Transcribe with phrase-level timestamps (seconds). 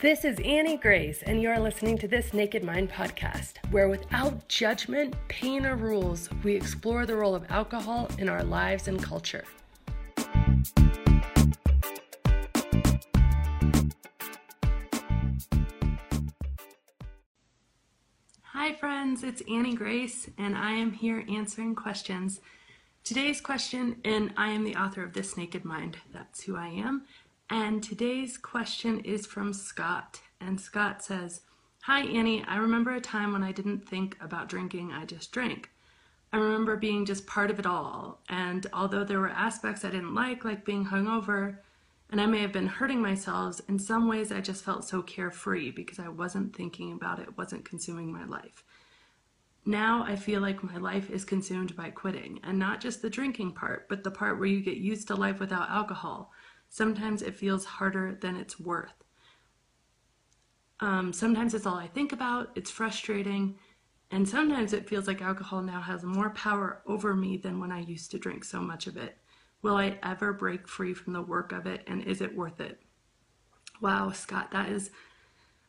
[0.00, 4.46] This is Annie Grace, and you are listening to this Naked Mind podcast, where without
[4.46, 9.42] judgment, pain, or rules, we explore the role of alcohol in our lives and culture.
[18.42, 22.40] Hi, friends, it's Annie Grace, and I am here answering questions.
[23.02, 27.02] Today's question, and I am the author of This Naked Mind, that's who I am
[27.50, 30.20] and today's question is from Scott.
[30.40, 31.42] And Scott says,
[31.82, 32.44] Hi, Annie.
[32.46, 35.70] I remember a time when I didn't think about drinking, I just drank.
[36.32, 38.20] I remember being just part of it all.
[38.28, 41.56] And although there were aspects I didn't like, like being hungover,
[42.10, 45.70] and I may have been hurting myself, in some ways I just felt so carefree
[45.70, 48.64] because I wasn't thinking about it, wasn't consuming my life.
[49.64, 53.52] Now I feel like my life is consumed by quitting, and not just the drinking
[53.52, 56.32] part, but the part where you get used to life without alcohol
[56.68, 59.04] Sometimes it feels harder than it's worth.
[60.80, 63.56] Um, sometimes it's all I think about, it's frustrating,
[64.10, 67.80] and sometimes it feels like alcohol now has more power over me than when I
[67.80, 69.18] used to drink so much of it.
[69.60, 72.80] Will I ever break free from the work of it, and is it worth it?
[73.80, 74.90] Wow, Scott, that is,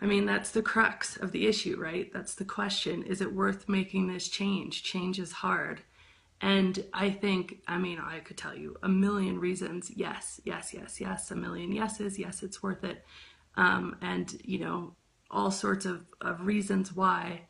[0.00, 2.10] I mean, that's the crux of the issue, right?
[2.12, 3.02] That's the question.
[3.02, 4.82] Is it worth making this change?
[4.82, 5.82] Change is hard.
[6.44, 9.90] And I think, I mean, I could tell you a million reasons.
[9.96, 12.18] Yes, yes, yes, yes, a million yeses.
[12.18, 13.02] Yes, it's worth it.
[13.56, 14.94] Um, and, you know,
[15.30, 17.46] all sorts of, of reasons why.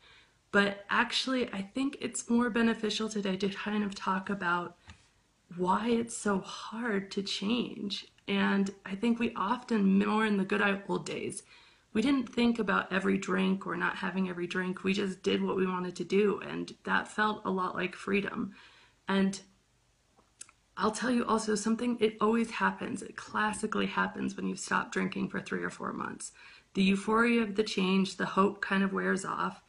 [0.53, 4.77] But actually, I think it's more beneficial today to kind of talk about
[5.57, 8.07] why it's so hard to change.
[8.29, 11.43] And I think we often, more in the good old days,
[11.91, 14.85] we didn't think about every drink or not having every drink.
[14.85, 16.39] We just did what we wanted to do.
[16.47, 18.53] And that felt a lot like freedom.
[19.07, 19.39] And
[20.77, 23.01] I'll tell you also something, it always happens.
[23.01, 26.33] It classically happens when you stop drinking for three or four months.
[26.73, 29.61] The euphoria of the change, the hope kind of wears off.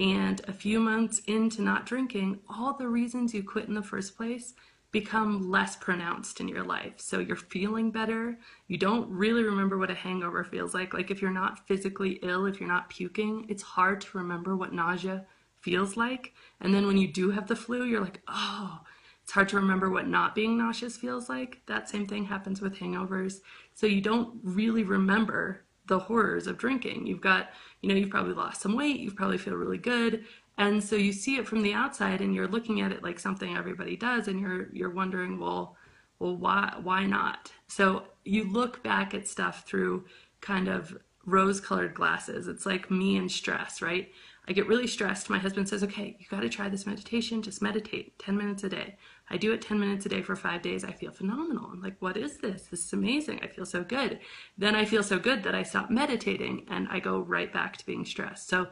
[0.00, 4.16] And a few months into not drinking, all the reasons you quit in the first
[4.16, 4.54] place
[4.90, 6.94] become less pronounced in your life.
[6.96, 8.38] So you're feeling better.
[8.68, 10.94] You don't really remember what a hangover feels like.
[10.94, 14.72] Like if you're not physically ill, if you're not puking, it's hard to remember what
[14.72, 15.26] nausea
[15.68, 16.32] feels like.
[16.60, 18.80] And then when you do have the flu, you're like, oh,
[19.22, 21.60] it's hard to remember what not being nauseous feels like.
[21.66, 23.40] That same thing happens with hangovers.
[23.74, 27.06] So you don't really remember the horrors of drinking.
[27.06, 27.50] You've got,
[27.82, 30.24] you know, you've probably lost some weight, you probably feel really good.
[30.56, 33.56] And so you see it from the outside and you're looking at it like something
[33.56, 35.76] everybody does and you're you're wondering, well,
[36.18, 37.52] well why why not?
[37.66, 40.06] So you look back at stuff through
[40.40, 40.96] kind of
[41.26, 42.48] rose colored glasses.
[42.48, 44.10] It's like me and stress, right?
[44.48, 45.28] I get really stressed.
[45.28, 47.42] My husband says, okay, you got to try this meditation.
[47.42, 48.96] Just meditate 10 minutes a day.
[49.28, 50.84] I do it 10 minutes a day for five days.
[50.84, 51.68] I feel phenomenal.
[51.70, 52.62] I'm like, what is this?
[52.62, 53.40] This is amazing.
[53.42, 54.20] I feel so good.
[54.56, 57.84] Then I feel so good that I stop meditating and I go right back to
[57.84, 58.48] being stressed.
[58.48, 58.68] So,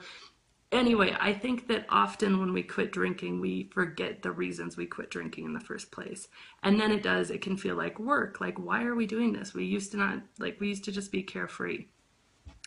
[0.72, 5.10] anyway, I think that often when we quit drinking, we forget the reasons we quit
[5.10, 6.28] drinking in the first place.
[6.62, 8.40] And then it does, it can feel like work.
[8.40, 9.52] Like, why are we doing this?
[9.52, 11.84] We used to not, like, we used to just be carefree.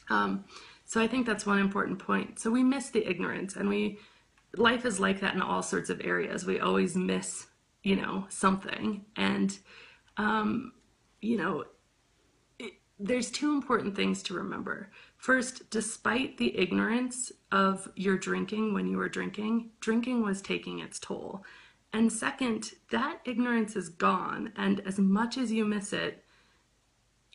[0.10, 0.46] Um,
[0.90, 2.40] so I think that's one important point.
[2.40, 4.00] So we miss the ignorance and we
[4.58, 6.48] life is like that in all sorts of areas.
[6.48, 7.46] We always miss,
[7.84, 9.06] you know, something.
[9.16, 9.56] And
[10.18, 10.72] um,
[11.22, 11.66] you know,
[12.58, 14.90] it, there's two important things to remember.
[15.18, 20.98] First, despite the ignorance of your drinking when you were drinking, drinking was taking its
[20.98, 21.44] toll.
[21.94, 24.54] And second, that ignorance is gone.
[24.56, 26.24] And as much as you miss it,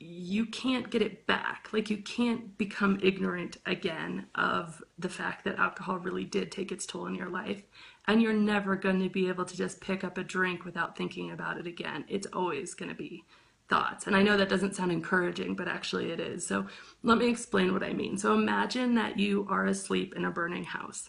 [0.06, 1.69] you can't get it back.
[1.72, 6.84] Like you can't become ignorant again of the fact that alcohol really did take its
[6.84, 7.62] toll in your life.
[8.06, 11.31] And you're never going to be able to just pick up a drink without thinking
[11.31, 12.04] about it again.
[12.06, 13.25] It's always going to be
[13.70, 14.06] thoughts.
[14.06, 16.47] And I know that doesn't sound encouraging, but actually it is.
[16.47, 16.66] So
[17.03, 18.19] let me explain what I mean.
[18.19, 21.09] So imagine that you are asleep in a burning house.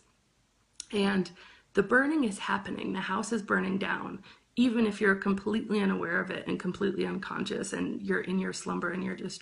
[0.93, 1.29] And
[1.73, 2.93] the burning is happening.
[2.93, 4.23] The house is burning down
[4.55, 8.91] even if you're completely unaware of it and completely unconscious and you're in your slumber
[8.91, 9.41] and you're just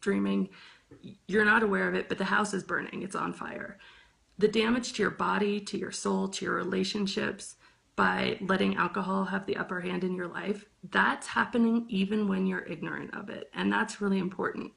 [0.00, 0.48] dreaming,
[1.26, 3.78] you're not aware of it, but the house is burning, it's on fire.
[4.38, 7.56] The damage to your body, to your soul, to your relationships
[7.96, 12.64] by letting alcohol have the upper hand in your life, that's happening even when you're
[12.64, 13.50] ignorant of it.
[13.54, 14.72] And that's really important.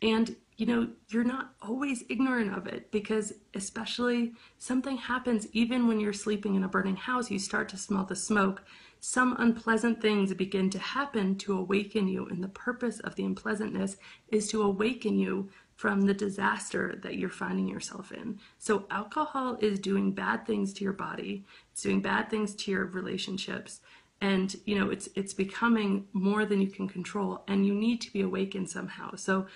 [0.00, 5.98] And you know, you're not always ignorant of it because, especially, something happens even when
[5.98, 7.30] you're sleeping in a burning house.
[7.30, 8.62] You start to smell the smoke
[9.04, 12.24] some unpleasant things begin to happen to awaken you.
[12.26, 13.96] And the purpose of the unpleasantness
[14.28, 18.38] is to awaken you from the disaster that you're finding yourself in.
[18.58, 22.86] So, alcohol is doing bad things to your body, it's doing bad things to your
[22.86, 23.80] relationships.
[24.20, 28.12] And you know it's it's becoming more than you can control, and you need to
[28.12, 29.16] be awakened somehow.
[29.16, 29.46] So,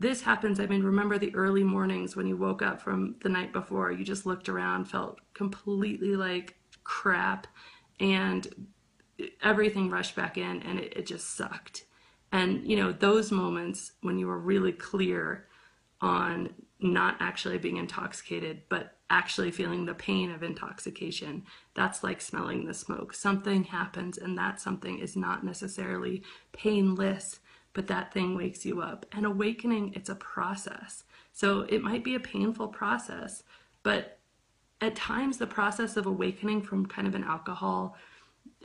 [0.00, 3.52] this happens, I mean, remember the early mornings when you woke up from the night
[3.52, 7.46] before, you just looked around, felt completely like crap,
[8.00, 8.48] and
[9.42, 11.84] everything rushed back in, and it, it just sucked.
[12.32, 15.46] And, you know, those moments when you were really clear
[16.00, 16.50] on
[16.80, 21.44] not actually being intoxicated, but actually feeling the pain of intoxication.
[21.74, 23.14] That's like smelling the smoke.
[23.14, 26.22] Something happens, and that something is not necessarily
[26.52, 27.40] painless,
[27.72, 29.06] but that thing wakes you up.
[29.12, 31.04] And awakening, it's a process.
[31.32, 33.42] So it might be a painful process,
[33.82, 34.18] but
[34.80, 37.96] at times the process of awakening from kind of an alcohol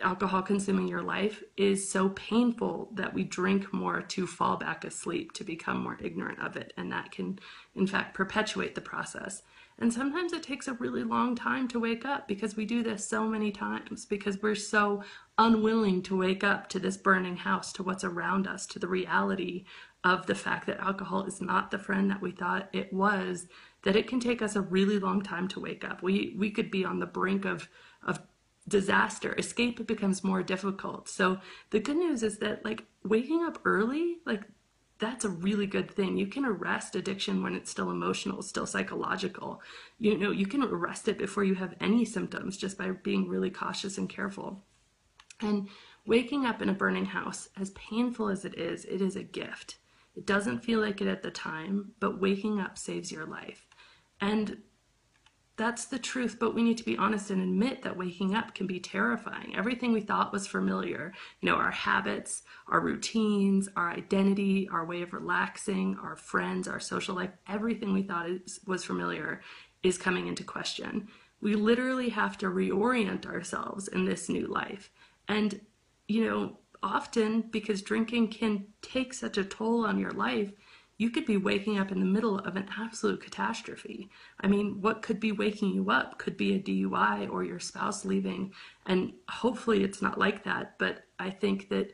[0.01, 5.31] alcohol consuming your life is so painful that we drink more to fall back asleep
[5.33, 7.39] to become more ignorant of it and that can
[7.75, 9.41] in fact perpetuate the process
[9.81, 13.07] and sometimes it takes a really long time to wake up because we do this
[13.07, 15.03] so many times because we're so
[15.37, 19.63] unwilling to wake up to this burning house, to what's around us, to the reality
[20.03, 23.47] of the fact that alcohol is not the friend that we thought it was,
[23.83, 26.03] that it can take us a really long time to wake up.
[26.03, 27.69] We we could be on the brink of
[28.67, 29.35] disaster.
[29.37, 31.09] Escape becomes more difficult.
[31.09, 31.39] So
[31.71, 34.43] the good news is that like waking up early, like
[34.99, 36.17] that's a really good thing.
[36.17, 39.61] You can arrest addiction when it's still emotional, still psychological.
[39.97, 43.49] You know, you can arrest it before you have any symptoms just by being really
[43.49, 44.61] cautious and careful.
[45.41, 45.69] And
[46.05, 49.77] waking up in a burning house, as painful as it is, it is a gift.
[50.17, 53.67] It doesn't feel like it at the time, but waking up saves your life.
[54.19, 54.57] And
[55.59, 58.65] that's the truth, but we need to be honest and admit that waking up can
[58.65, 59.53] be terrifying.
[59.57, 65.01] Everything we thought was familiar, you know, our habits, our routines, our identity, our way
[65.01, 69.41] of relaxing, our friends, our social life, everything we thought is, was familiar
[69.83, 71.09] is coming into question.
[71.41, 74.89] We literally have to reorient ourselves in this new life.
[75.27, 75.59] And,
[76.07, 80.53] you know, often because drinking can take such a toll on your life,
[80.99, 84.09] you could be waking up in the middle of an absolute catastrophe.
[84.41, 88.03] I mean, what could be waking you up could be a DUI or your spouse
[88.03, 88.53] leaving.
[88.85, 90.77] And hopefully it's not like that.
[90.77, 91.93] But I think that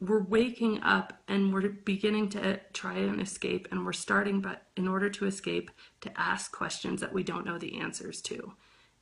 [0.00, 3.68] we're waking up and we're beginning to try and escape.
[3.70, 5.70] And we're starting, but in order to escape,
[6.00, 8.52] to ask questions that we don't know the answers to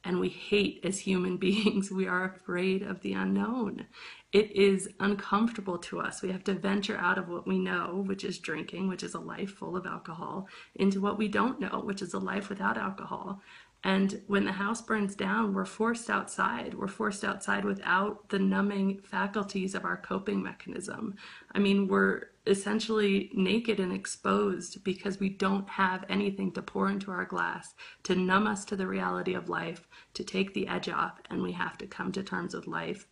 [0.04, 1.90] and we hate as human beings.
[1.90, 3.87] We are afraid of the unknown.
[4.32, 6.22] It is uncomfortable to us.
[6.22, 9.20] We have to venture out of what we know, which is drinking, which is a
[9.20, 13.43] life full of alcohol, into what we don't know, which is a life without alcohol.
[13.84, 16.75] And when the house burns down, we're forced outside.
[16.75, 21.17] We're forced outside without the numbing faculties of our coping mechanism.
[21.52, 27.11] I mean, we're essentially naked and exposed because we don't have anything to pour into
[27.11, 27.75] our glass
[28.05, 31.52] to numb us to the reality of life, to take the edge off, and we
[31.52, 33.06] have to come to terms with life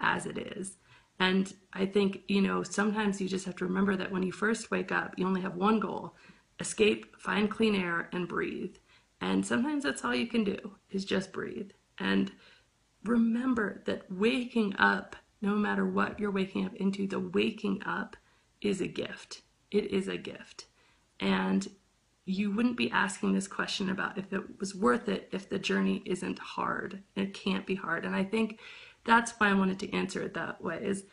[0.00, 0.76] as it is.
[1.18, 4.70] And I think, you know, sometimes you just have to remember that when you first
[4.70, 6.14] wake up, you only have one goal
[6.60, 8.76] escape, find clean air, and breathe.
[9.22, 10.58] And sometimes that's all you can do
[10.90, 11.70] is just breathe.
[11.96, 12.32] And
[13.04, 18.16] remember that waking up, no matter what you're waking up into, the waking up
[18.60, 19.42] is a gift.
[19.70, 20.66] It is a gift.
[21.20, 21.68] And
[22.24, 26.02] you wouldn't be asking this question about if it was worth it if the journey
[26.04, 27.00] isn't hard.
[27.14, 28.04] It can't be hard.
[28.04, 28.58] And I think
[29.04, 31.04] that's why I wanted to answer it that way is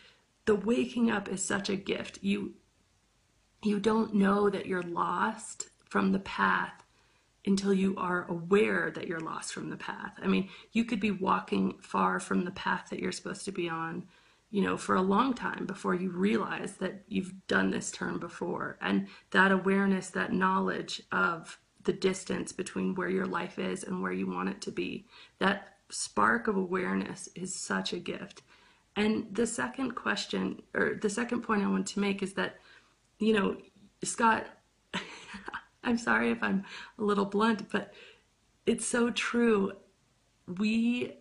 [0.45, 2.17] the waking up is such a gift.
[2.23, 2.55] You
[3.61, 6.83] you don't know that you're lost from the path
[7.45, 10.13] until you are aware that you're lost from the path.
[10.21, 13.69] I mean, you could be walking far from the path that you're supposed to be
[13.69, 14.07] on,
[14.51, 18.77] you know, for a long time before you realize that you've done this turn before.
[18.81, 24.11] And that awareness, that knowledge of the distance between where your life is and where
[24.11, 25.05] you want it to be,
[25.39, 28.41] that spark of awareness is such a gift.
[28.95, 32.57] And the second question, or the second point I want to make is that,
[33.17, 33.57] you know,
[34.03, 34.45] Scott,
[35.83, 36.63] I'm sorry if I'm
[36.97, 37.93] a little blunt, but
[38.65, 39.73] it's so true.
[40.47, 41.13] We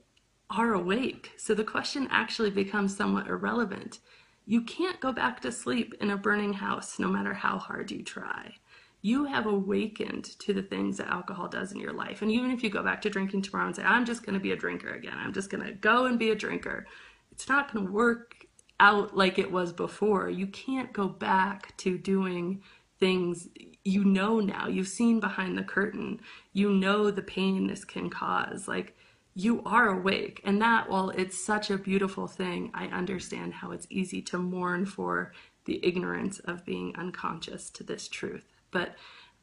[0.51, 1.33] are awake.
[1.37, 4.01] So the question actually becomes somewhat irrelevant.
[4.47, 8.03] You can't go back to sleep in a burning house no matter how hard you
[8.03, 8.55] try.
[9.03, 12.23] You have awakened to the things that alcohol does in your life.
[12.23, 14.41] And even if you go back to drinking tomorrow and say, I'm just going to
[14.41, 16.87] be a drinker again, I'm just going to go and be a drinker,
[17.31, 18.47] it's not going to work
[18.81, 20.31] out like it was before.
[20.31, 22.63] You can't go back to doing
[22.99, 23.49] things
[23.89, 24.69] you know now.
[24.69, 26.21] You've seen behind the curtain.
[26.53, 28.69] You know the pain this can cause.
[28.69, 28.97] Like
[29.35, 30.41] you are awake.
[30.45, 34.85] And that, while it's such a beautiful thing, I understand how it's easy to mourn
[34.85, 35.33] for
[35.65, 38.53] the ignorance of being unconscious to this truth.
[38.71, 38.97] But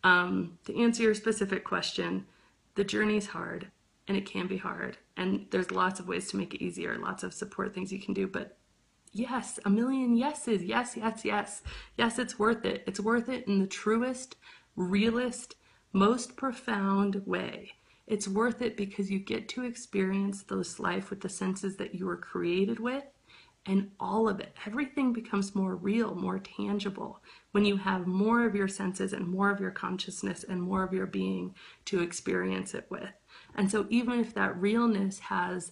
[0.04, 2.26] um, to answer your specific question,
[2.76, 3.72] the journey's hard
[4.08, 4.98] and it can be hard.
[5.18, 8.14] And there's lots of ways to make it easier, lots of support things you can
[8.14, 8.28] do.
[8.28, 8.58] But
[9.16, 10.62] yes, a million yeses.
[10.62, 11.64] Yes, yes, yes.
[11.98, 12.84] Yes, it's worth it.
[12.86, 14.36] It's worth it in the truest,
[14.76, 15.56] realest,
[15.94, 17.72] most profound way.
[18.08, 22.06] It's worth it because you get to experience this life with the senses that you
[22.06, 23.06] were created with
[23.66, 24.54] and all of it.
[24.68, 27.22] Everything becomes more real, more tangible
[27.54, 30.94] when you have more of your senses and more of your consciousness and more of
[30.94, 31.56] your being
[31.86, 33.10] to experience it with.
[33.56, 35.72] And so, even if that realness has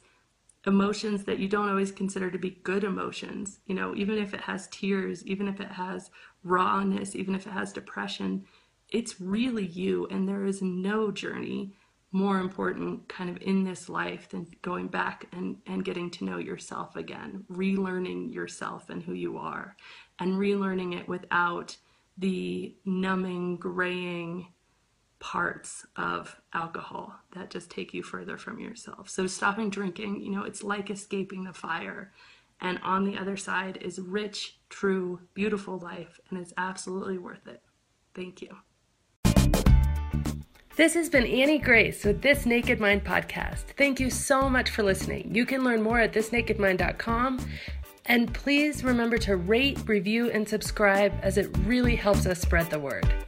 [0.65, 4.41] emotions that you don't always consider to be good emotions, you know, even if it
[4.41, 6.10] has tears, even if it has
[6.43, 8.46] rawness, even if it has depression,
[8.89, 11.74] it's really you, and there is no journey
[12.13, 16.38] more important kind of in this life than going back and, and getting to know
[16.38, 19.75] yourself again, relearning yourself and who you are,
[20.20, 21.75] and relearning it without
[22.20, 24.48] the numbing, graying
[25.23, 29.09] parts of alcohol that just take you further from yourself.
[29.09, 32.11] So stopping drinking, you know, it's like escaping the fire.
[32.59, 37.61] And on the other side is rich, true, beautiful life, and it's absolutely worth it.
[38.13, 38.49] Thank you.
[40.75, 43.75] This has been Annie Grace with This Naked Mind podcast.
[43.77, 45.33] Thank you so much for listening.
[45.33, 47.39] You can learn more at thisnakedmind.com.
[48.07, 52.79] And please remember to rate, review, and subscribe as it really helps us spread the
[52.79, 53.22] word.